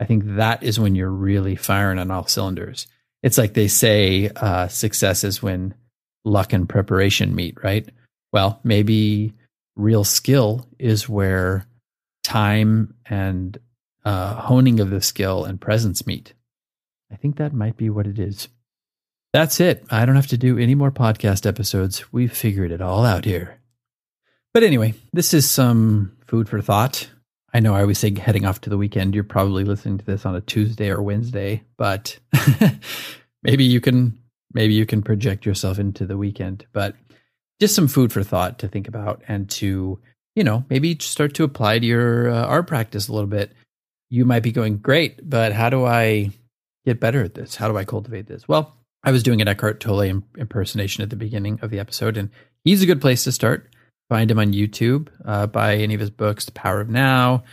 I 0.00 0.04
think 0.04 0.24
that 0.36 0.62
is 0.62 0.78
when 0.78 0.94
you're 0.94 1.10
really 1.10 1.56
firing 1.56 1.98
on 1.98 2.10
all 2.10 2.26
cylinders. 2.26 2.86
It's 3.22 3.38
like 3.38 3.54
they 3.54 3.68
say 3.68 4.30
uh, 4.36 4.68
success 4.68 5.24
is 5.24 5.42
when 5.42 5.74
luck 6.24 6.52
and 6.52 6.68
preparation 6.68 7.34
meet, 7.34 7.62
right? 7.62 7.88
Well, 8.32 8.60
maybe 8.62 9.32
real 9.76 10.04
skill 10.04 10.68
is 10.78 11.08
where 11.08 11.66
time 12.24 12.94
and 13.06 13.58
uh, 14.04 14.34
honing 14.34 14.80
of 14.80 14.90
the 14.90 15.00
skill 15.00 15.44
and 15.44 15.60
presence 15.60 16.06
meet. 16.06 16.34
I 17.10 17.16
think 17.16 17.36
that 17.36 17.52
might 17.52 17.76
be 17.76 17.88
what 17.90 18.06
it 18.06 18.18
is. 18.18 18.48
That's 19.32 19.60
it. 19.60 19.84
I 19.90 20.04
don't 20.04 20.16
have 20.16 20.26
to 20.28 20.38
do 20.38 20.58
any 20.58 20.74
more 20.74 20.90
podcast 20.90 21.46
episodes. 21.46 22.12
We've 22.12 22.32
figured 22.32 22.72
it 22.72 22.80
all 22.80 23.04
out 23.04 23.24
here. 23.24 23.60
But 24.54 24.62
anyway, 24.62 24.94
this 25.12 25.34
is 25.34 25.50
some 25.50 26.16
food 26.26 26.48
for 26.48 26.60
thought. 26.62 27.08
I 27.56 27.60
know 27.60 27.74
I 27.74 27.80
always 27.80 27.96
say 27.96 28.14
heading 28.14 28.44
off 28.44 28.60
to 28.60 28.70
the 28.70 28.76
weekend. 28.76 29.14
You're 29.14 29.24
probably 29.24 29.64
listening 29.64 29.96
to 29.96 30.04
this 30.04 30.26
on 30.26 30.36
a 30.36 30.42
Tuesday 30.42 30.90
or 30.90 31.00
Wednesday, 31.00 31.62
but 31.78 32.18
maybe 33.42 33.64
you 33.64 33.80
can 33.80 34.18
maybe 34.52 34.74
you 34.74 34.84
can 34.84 35.00
project 35.00 35.46
yourself 35.46 35.78
into 35.78 36.04
the 36.04 36.18
weekend. 36.18 36.66
But 36.74 36.96
just 37.58 37.74
some 37.74 37.88
food 37.88 38.12
for 38.12 38.22
thought 38.22 38.58
to 38.58 38.68
think 38.68 38.88
about 38.88 39.22
and 39.26 39.48
to 39.52 39.98
you 40.34 40.44
know 40.44 40.66
maybe 40.68 40.98
start 41.00 41.32
to 41.36 41.44
apply 41.44 41.78
to 41.78 41.86
your 41.86 42.28
uh, 42.28 42.44
art 42.44 42.66
practice 42.66 43.08
a 43.08 43.14
little 43.14 43.26
bit. 43.26 43.52
You 44.10 44.26
might 44.26 44.42
be 44.42 44.52
going 44.52 44.76
great, 44.76 45.26
but 45.26 45.54
how 45.54 45.70
do 45.70 45.86
I 45.86 46.32
get 46.84 47.00
better 47.00 47.24
at 47.24 47.32
this? 47.32 47.54
How 47.54 47.68
do 47.68 47.78
I 47.78 47.86
cultivate 47.86 48.26
this? 48.26 48.46
Well, 48.46 48.76
I 49.02 49.12
was 49.12 49.22
doing 49.22 49.40
an 49.40 49.48
Eckhart 49.48 49.80
Tolle 49.80 50.22
impersonation 50.36 51.04
at 51.04 51.08
the 51.08 51.16
beginning 51.16 51.60
of 51.62 51.70
the 51.70 51.78
episode, 51.78 52.18
and 52.18 52.28
he's 52.64 52.82
a 52.82 52.86
good 52.86 53.00
place 53.00 53.24
to 53.24 53.32
start. 53.32 53.70
Find 54.08 54.30
him 54.30 54.38
on 54.38 54.52
YouTube. 54.52 55.08
Uh, 55.24 55.46
buy 55.46 55.76
any 55.76 55.94
of 55.94 56.00
his 56.00 56.10
books, 56.10 56.44
The 56.44 56.52
Power 56.52 56.80
of 56.80 56.88
Now. 56.88 57.44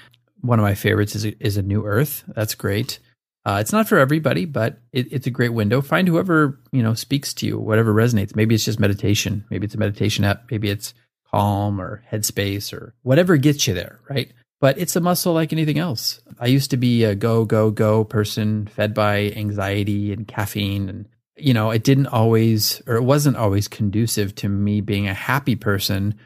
One 0.41 0.59
of 0.59 0.63
my 0.63 0.75
favorites 0.75 1.15
is 1.15 1.25
is 1.25 1.57
A 1.57 1.61
New 1.61 1.85
Earth. 1.85 2.23
That's 2.27 2.55
great. 2.55 2.99
Uh, 3.45 3.57
it's 3.59 3.73
not 3.73 3.89
for 3.89 3.97
everybody, 3.97 4.45
but 4.45 4.79
it, 4.93 5.11
it's 5.11 5.27
a 5.27 5.31
great 5.31 5.53
window. 5.53 5.81
Find 5.81 6.07
whoever 6.07 6.59
you 6.71 6.83
know 6.83 6.93
speaks 6.93 7.33
to 7.35 7.45
you, 7.45 7.57
whatever 7.57 7.93
resonates. 7.93 8.35
Maybe 8.35 8.55
it's 8.55 8.65
just 8.65 8.79
meditation. 8.79 9.45
Maybe 9.49 9.65
it's 9.65 9.75
a 9.75 9.79
meditation 9.79 10.23
app. 10.23 10.51
Maybe 10.51 10.69
it's 10.69 10.93
Calm 11.31 11.81
or 11.81 12.03
Headspace 12.11 12.73
or 12.73 12.93
whatever 13.01 13.37
gets 13.37 13.67
you 13.67 13.73
there, 13.73 13.99
right? 14.09 14.31
but 14.63 14.77
it's 14.77 14.95
a 14.95 15.01
muscle 15.01 15.33
like 15.33 15.51
anything 15.51 15.77
else. 15.77 16.21
I 16.39 16.45
used 16.45 16.71
to 16.71 16.77
be 16.77 17.03
a 17.03 17.15
go, 17.15 17.43
go, 17.43 17.69
go 17.69 18.05
person 18.05 18.67
fed 18.67 18.93
by 18.93 19.33
anxiety 19.35 20.13
and 20.13 20.25
caffeine. 20.25 20.87
And, 20.87 21.05
you 21.35 21.53
know, 21.53 21.71
it 21.71 21.83
didn't 21.83 22.07
always, 22.07 22.81
or 22.87 22.95
it 22.95 23.03
wasn't 23.03 23.35
always 23.35 23.67
conducive 23.67 24.33
to 24.35 24.47
me 24.47 24.79
being 24.79 25.05
a 25.09 25.13
happy 25.13 25.57
person 25.57 26.17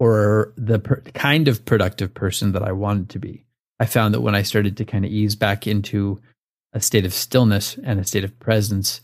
or 0.00 0.52
the 0.56 0.78
per- 0.78 1.02
kind 1.14 1.46
of 1.46 1.64
productive 1.64 2.12
person 2.14 2.52
that 2.52 2.62
I 2.62 2.72
wanted 2.72 3.10
to 3.10 3.18
be. 3.18 3.44
I 3.78 3.84
found 3.84 4.14
that 4.14 4.22
when 4.22 4.34
I 4.34 4.42
started 4.42 4.76
to 4.78 4.84
kind 4.84 5.04
of 5.04 5.10
ease 5.12 5.36
back 5.36 5.66
into 5.66 6.20
a 6.72 6.80
state 6.80 7.04
of 7.04 7.12
stillness 7.12 7.78
and 7.84 8.00
a 8.00 8.04
state 8.04 8.24
of 8.24 8.38
presence, 8.40 9.02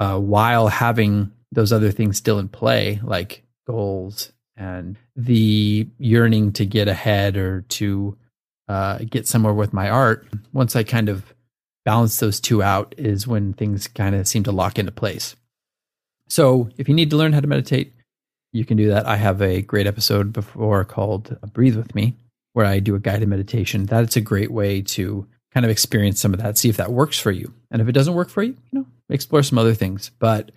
uh, 0.00 0.18
while 0.18 0.68
having 0.68 1.30
those 1.52 1.72
other 1.72 1.92
things 1.92 2.16
still 2.16 2.38
in 2.38 2.48
play, 2.48 2.98
like 3.04 3.44
goals 3.66 4.32
and 4.56 4.96
the 5.14 5.86
yearning 5.98 6.52
to 6.52 6.64
get 6.64 6.88
ahead 6.88 7.36
or 7.36 7.62
to 7.68 8.16
uh, 8.68 8.98
get 9.10 9.28
somewhere 9.28 9.54
with 9.54 9.72
my 9.72 9.90
art, 9.90 10.26
once 10.52 10.74
I 10.74 10.82
kind 10.82 11.10
of 11.10 11.34
balance 11.84 12.20
those 12.20 12.40
two 12.40 12.62
out, 12.62 12.94
is 12.96 13.26
when 13.26 13.52
things 13.52 13.86
kind 13.86 14.14
of 14.14 14.26
seem 14.26 14.44
to 14.44 14.52
lock 14.52 14.78
into 14.78 14.92
place. 14.92 15.36
So 16.28 16.70
if 16.78 16.88
you 16.88 16.94
need 16.94 17.10
to 17.10 17.16
learn 17.16 17.34
how 17.34 17.40
to 17.40 17.46
meditate, 17.46 17.92
you 18.52 18.64
can 18.64 18.76
do 18.76 18.88
that. 18.88 19.06
I 19.06 19.16
have 19.16 19.40
a 19.40 19.62
great 19.62 19.86
episode 19.86 20.32
before 20.32 20.84
called 20.84 21.36
Breathe 21.52 21.76
With 21.76 21.94
Me, 21.94 22.16
where 22.52 22.66
I 22.66 22.78
do 22.78 22.94
a 22.94 23.00
guided 23.00 23.28
meditation. 23.28 23.86
That's 23.86 24.16
a 24.16 24.20
great 24.20 24.50
way 24.50 24.82
to 24.82 25.26
kind 25.52 25.64
of 25.64 25.70
experience 25.70 26.20
some 26.20 26.32
of 26.32 26.40
that, 26.40 26.58
see 26.58 26.68
if 26.68 26.76
that 26.76 26.92
works 26.92 27.18
for 27.18 27.30
you. 27.30 27.52
And 27.70 27.82
if 27.82 27.88
it 27.88 27.92
doesn't 27.92 28.14
work 28.14 28.28
for 28.28 28.42
you, 28.42 28.56
you 28.70 28.80
know, 28.80 28.86
explore 29.08 29.42
some 29.42 29.58
other 29.58 29.74
things. 29.74 30.10
But 30.18 30.50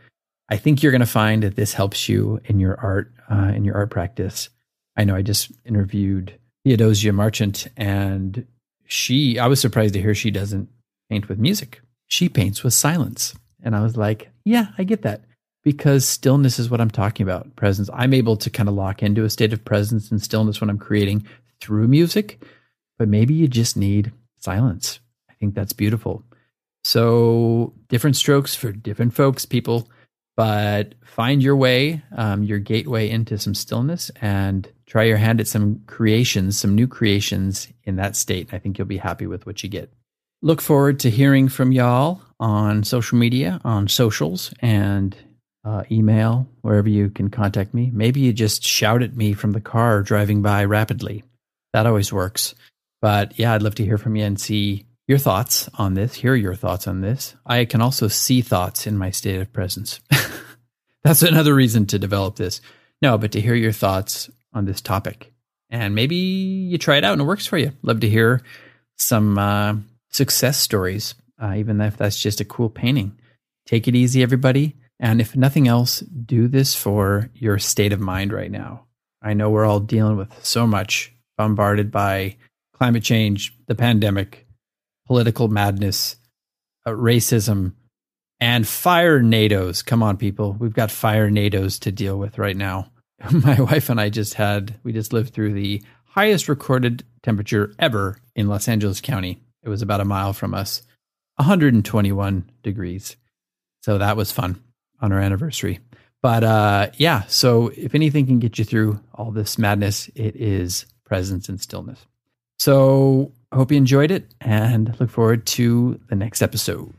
I 0.49 0.57
think 0.57 0.83
you're 0.83 0.91
going 0.91 0.99
to 0.99 1.05
find 1.05 1.43
that 1.43 1.55
this 1.55 1.73
helps 1.73 2.07
you 2.07 2.39
in 2.45 2.59
your 2.59 2.79
art, 2.79 3.11
uh, 3.29 3.51
in 3.55 3.65
your 3.65 3.75
art 3.75 3.89
practice. 3.89 4.49
I 4.95 5.03
know 5.03 5.15
I 5.15 5.21
just 5.21 5.51
interviewed 5.65 6.37
Theodosia 6.63 7.11
Marchant, 7.11 7.67
and 7.75 8.45
she, 8.85 9.39
I 9.39 9.47
was 9.47 9.59
surprised 9.59 9.93
to 9.95 10.01
hear 10.01 10.15
she 10.15 10.31
doesn't 10.31 10.69
paint 11.09 11.27
with 11.27 11.39
music. 11.39 11.81
She 12.07 12.29
paints 12.29 12.63
with 12.63 12.73
silence. 12.73 13.35
And 13.63 13.75
I 13.75 13.81
was 13.81 13.97
like, 13.97 14.29
yeah, 14.45 14.67
I 14.77 14.83
get 14.83 15.01
that 15.01 15.21
because 15.65 16.07
stillness 16.07 16.59
is 16.59 16.69
what 16.69 16.79
I'm 16.79 16.89
talking 16.89 17.25
about. 17.25 17.53
Presence. 17.57 17.89
I'm 17.93 18.13
able 18.13 18.37
to 18.37 18.49
kind 18.49 18.69
of 18.69 18.75
lock 18.75 19.03
into 19.03 19.25
a 19.25 19.29
state 19.29 19.51
of 19.51 19.65
presence 19.65 20.09
and 20.09 20.21
stillness 20.21 20.61
when 20.61 20.69
I'm 20.69 20.77
creating 20.77 21.27
through 21.59 21.89
music, 21.89 22.41
but 22.97 23.09
maybe 23.09 23.33
you 23.33 23.49
just 23.49 23.75
need 23.75 24.13
silence. 24.37 25.01
I 25.29 25.33
think 25.33 25.55
that's 25.55 25.73
beautiful. 25.73 26.23
So, 26.85 27.73
different 27.89 28.15
strokes 28.15 28.55
for 28.55 28.71
different 28.71 29.13
folks, 29.13 29.45
people 29.45 29.89
but 30.35 30.95
find 31.03 31.41
your 31.41 31.55
way, 31.55 32.01
um, 32.17 32.43
your 32.43 32.59
gateway 32.59 33.09
into 33.09 33.37
some 33.37 33.55
stillness 33.55 34.11
and 34.21 34.69
try 34.85 35.03
your 35.03 35.17
hand 35.17 35.39
at 35.39 35.47
some 35.47 35.81
creations, 35.87 36.57
some 36.57 36.75
new 36.75 36.87
creations 36.87 37.69
in 37.85 37.95
that 37.95 38.15
state. 38.15 38.53
I 38.53 38.59
think 38.59 38.77
you'll 38.77 38.87
be 38.87 38.97
happy 38.97 39.27
with 39.27 39.45
what 39.45 39.63
you 39.63 39.69
get. 39.69 39.91
Look 40.41 40.61
forward 40.61 40.99
to 40.99 41.09
hearing 41.09 41.47
from 41.47 41.71
y'all 41.71 42.21
on 42.39 42.83
social 42.83 43.17
media, 43.17 43.61
on 43.63 43.87
socials, 43.87 44.53
and 44.59 45.15
uh, 45.65 45.83
email, 45.91 46.47
wherever 46.61 46.87
you 46.87 47.09
can 47.09 47.29
contact 47.29 47.73
me. 47.73 47.89
Maybe 47.91 48.21
you 48.21 48.31
just 48.31 48.63
shout 48.63 49.01
at 49.01 49.17
me 49.17 49.33
from 49.33 49.51
the 49.51 49.61
car 49.61 50.03
driving 50.03 50.41
by 50.41 50.63
rapidly. 50.65 51.23
That 51.73 51.87
always 51.87 52.13
works. 52.13 52.53
But 53.01 53.37
yeah, 53.39 53.53
I'd 53.53 53.63
love 53.63 53.75
to 53.75 53.85
hear 53.85 53.97
from 53.97 54.15
you 54.15 54.23
and 54.23 54.39
see 54.39 54.85
your 55.07 55.17
thoughts 55.17 55.69
on 55.75 55.93
this, 55.93 56.13
hear 56.13 56.35
your 56.35 56.55
thoughts 56.55 56.87
on 56.87 57.01
this. 57.01 57.35
I 57.45 57.65
can 57.65 57.81
also 57.81 58.07
see 58.07 58.41
thoughts 58.41 58.87
in 58.87 58.97
my 58.97 59.11
state 59.11 59.39
of 59.39 59.53
presence. 59.53 59.99
That's 61.03 61.21
another 61.21 61.53
reason 61.53 61.85
to 61.87 61.99
develop 61.99 62.35
this. 62.35 62.61
No, 63.01 63.17
but 63.17 63.31
to 63.33 63.41
hear 63.41 63.55
your 63.55 63.71
thoughts 63.71 64.29
on 64.53 64.65
this 64.65 64.81
topic. 64.81 65.31
And 65.69 65.93
maybe 65.93 66.15
you 66.15 66.77
try 66.77 66.97
it 66.97 67.03
out 67.03 67.13
and 67.13 67.21
it 67.21 67.25
works 67.25 67.45
for 67.45 67.57
you. 67.57 67.73
Love 67.83 67.99
to 67.99 68.09
hear 68.09 68.41
some 68.97 69.37
uh, 69.37 69.75
success 70.09 70.57
stories, 70.57 71.15
uh, 71.41 71.53
even 71.57 71.81
if 71.81 71.97
that's 71.97 72.19
just 72.19 72.39
a 72.39 72.45
cool 72.45 72.69
painting. 72.69 73.17
Take 73.67 73.87
it 73.87 73.95
easy, 73.95 74.23
everybody. 74.23 74.75
And 74.99 75.19
if 75.19 75.35
nothing 75.35 75.67
else, 75.67 75.99
do 75.99 76.47
this 76.47 76.75
for 76.75 77.29
your 77.33 77.59
state 77.59 77.93
of 77.93 77.99
mind 77.99 78.31
right 78.31 78.51
now. 78.51 78.85
I 79.21 79.33
know 79.33 79.49
we're 79.49 79.65
all 79.65 79.79
dealing 79.79 80.17
with 80.17 80.45
so 80.45 80.65
much, 80.65 81.13
bombarded 81.37 81.91
by 81.91 82.37
climate 82.73 83.03
change, 83.03 83.53
the 83.67 83.75
pandemic, 83.75 84.47
political 85.07 85.47
madness, 85.47 86.15
uh, 86.85 86.91
racism, 86.91 87.73
and 88.39 88.65
firenados. 88.65 89.83
Come 89.85 90.03
on, 90.03 90.17
people. 90.17 90.53
We've 90.53 90.73
got 90.73 90.89
firenados 90.89 91.79
to 91.81 91.91
deal 91.91 92.17
with 92.17 92.37
right 92.37 92.55
now. 92.55 92.91
My 93.31 93.59
wife 93.59 93.89
and 93.89 93.99
I 93.99 94.09
just 94.09 94.35
had, 94.35 94.79
we 94.83 94.93
just 94.93 95.13
lived 95.13 95.33
through 95.33 95.53
the 95.53 95.83
highest 96.05 96.47
recorded 96.47 97.03
temperature 97.23 97.73
ever 97.79 98.17
in 98.35 98.47
Los 98.47 98.67
Angeles 98.67 99.01
County. 99.01 99.41
It 99.63 99.69
was 99.69 99.81
about 99.81 100.01
a 100.01 100.05
mile 100.05 100.31
from 100.31 100.53
us, 100.53 100.83
121 101.37 102.51
degrees. 102.61 103.15
So 103.81 103.97
that 103.97 104.17
was 104.17 104.31
fun 104.31 104.61
on 105.01 105.11
our 105.11 105.19
anniversary. 105.19 105.79
But 106.21 106.43
uh, 106.43 106.87
yeah, 106.97 107.23
so 107.27 107.71
if 107.75 107.93
anything 107.93 108.25
can 108.25 108.39
get 108.39 108.57
you 108.57 108.65
through 108.65 108.99
all 109.13 109.31
this 109.31 109.57
madness, 109.57 110.09
it 110.15 110.35
is 110.35 110.85
presence 111.03 111.49
and 111.49 111.61
stillness. 111.61 112.05
So 112.57 113.31
hope 113.53 113.71
you 113.71 113.77
enjoyed 113.77 114.11
it 114.11 114.33
and 114.41 114.99
look 114.99 115.09
forward 115.09 115.45
to 115.47 115.99
the 116.09 116.15
next 116.15 116.41
episode. 116.41 116.93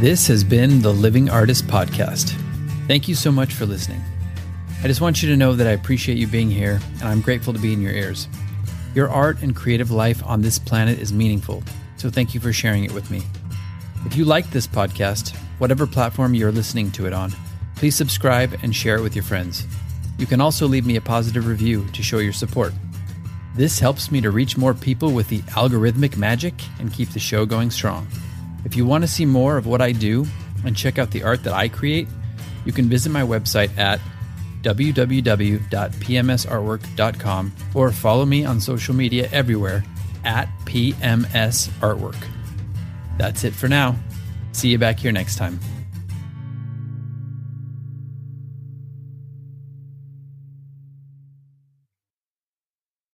This 0.00 0.26
has 0.26 0.42
been 0.42 0.82
the 0.82 0.92
Living 0.92 1.30
Artist 1.30 1.66
Podcast. 1.68 2.36
Thank 2.88 3.06
you 3.06 3.14
so 3.14 3.30
much 3.30 3.54
for 3.54 3.66
listening. 3.66 4.02
I 4.82 4.88
just 4.88 5.00
want 5.00 5.22
you 5.22 5.28
to 5.28 5.36
know 5.36 5.54
that 5.54 5.66
I 5.68 5.70
appreciate 5.70 6.18
you 6.18 6.26
being 6.26 6.50
here 6.50 6.80
and 6.94 7.04
I'm 7.04 7.20
grateful 7.20 7.52
to 7.52 7.58
be 7.60 7.72
in 7.72 7.80
your 7.80 7.92
ears. 7.92 8.26
Your 8.96 9.08
art 9.08 9.40
and 9.42 9.54
creative 9.54 9.92
life 9.92 10.20
on 10.26 10.42
this 10.42 10.58
planet 10.58 10.98
is 10.98 11.12
meaningful, 11.12 11.62
so 12.02 12.10
thank 12.10 12.34
you 12.34 12.40
for 12.40 12.52
sharing 12.52 12.82
it 12.82 12.92
with 12.92 13.12
me. 13.12 13.22
If 14.04 14.16
you 14.16 14.24
like 14.24 14.50
this 14.50 14.66
podcast, 14.66 15.36
whatever 15.58 15.86
platform 15.86 16.34
you're 16.34 16.50
listening 16.50 16.90
to 16.92 17.06
it 17.06 17.12
on, 17.12 17.32
please 17.76 17.94
subscribe 17.94 18.58
and 18.64 18.74
share 18.74 18.96
it 18.96 19.02
with 19.02 19.14
your 19.14 19.22
friends. 19.22 19.64
You 20.18 20.26
can 20.26 20.40
also 20.40 20.66
leave 20.66 20.84
me 20.84 20.96
a 20.96 21.00
positive 21.00 21.46
review 21.46 21.86
to 21.92 22.02
show 22.02 22.18
your 22.18 22.32
support. 22.32 22.72
This 23.54 23.78
helps 23.78 24.10
me 24.10 24.20
to 24.20 24.32
reach 24.32 24.56
more 24.56 24.74
people 24.74 25.12
with 25.12 25.28
the 25.28 25.42
algorithmic 25.52 26.16
magic 26.16 26.54
and 26.80 26.92
keep 26.92 27.10
the 27.10 27.20
show 27.20 27.46
going 27.46 27.70
strong. 27.70 28.08
If 28.64 28.74
you 28.74 28.84
want 28.84 29.04
to 29.04 29.08
see 29.08 29.24
more 29.24 29.56
of 29.56 29.68
what 29.68 29.80
I 29.80 29.92
do 29.92 30.26
and 30.64 30.76
check 30.76 30.98
out 30.98 31.12
the 31.12 31.22
art 31.22 31.44
that 31.44 31.54
I 31.54 31.68
create, 31.68 32.08
you 32.64 32.72
can 32.72 32.88
visit 32.88 33.12
my 33.12 33.22
website 33.22 33.78
at 33.78 34.00
www.pmsartwork.com 34.62 37.52
or 37.74 37.92
follow 37.92 38.24
me 38.24 38.44
on 38.44 38.60
social 38.60 38.94
media 38.94 39.28
everywhere 39.30 39.84
at 40.24 40.48
PMS 40.64 41.68
Artwork. 41.80 42.22
That's 43.18 43.44
it 43.44 43.54
for 43.54 43.68
now. 43.68 43.96
See 44.52 44.68
you 44.68 44.78
back 44.78 44.98
here 44.98 45.12
next 45.12 45.36
time. 45.36 45.60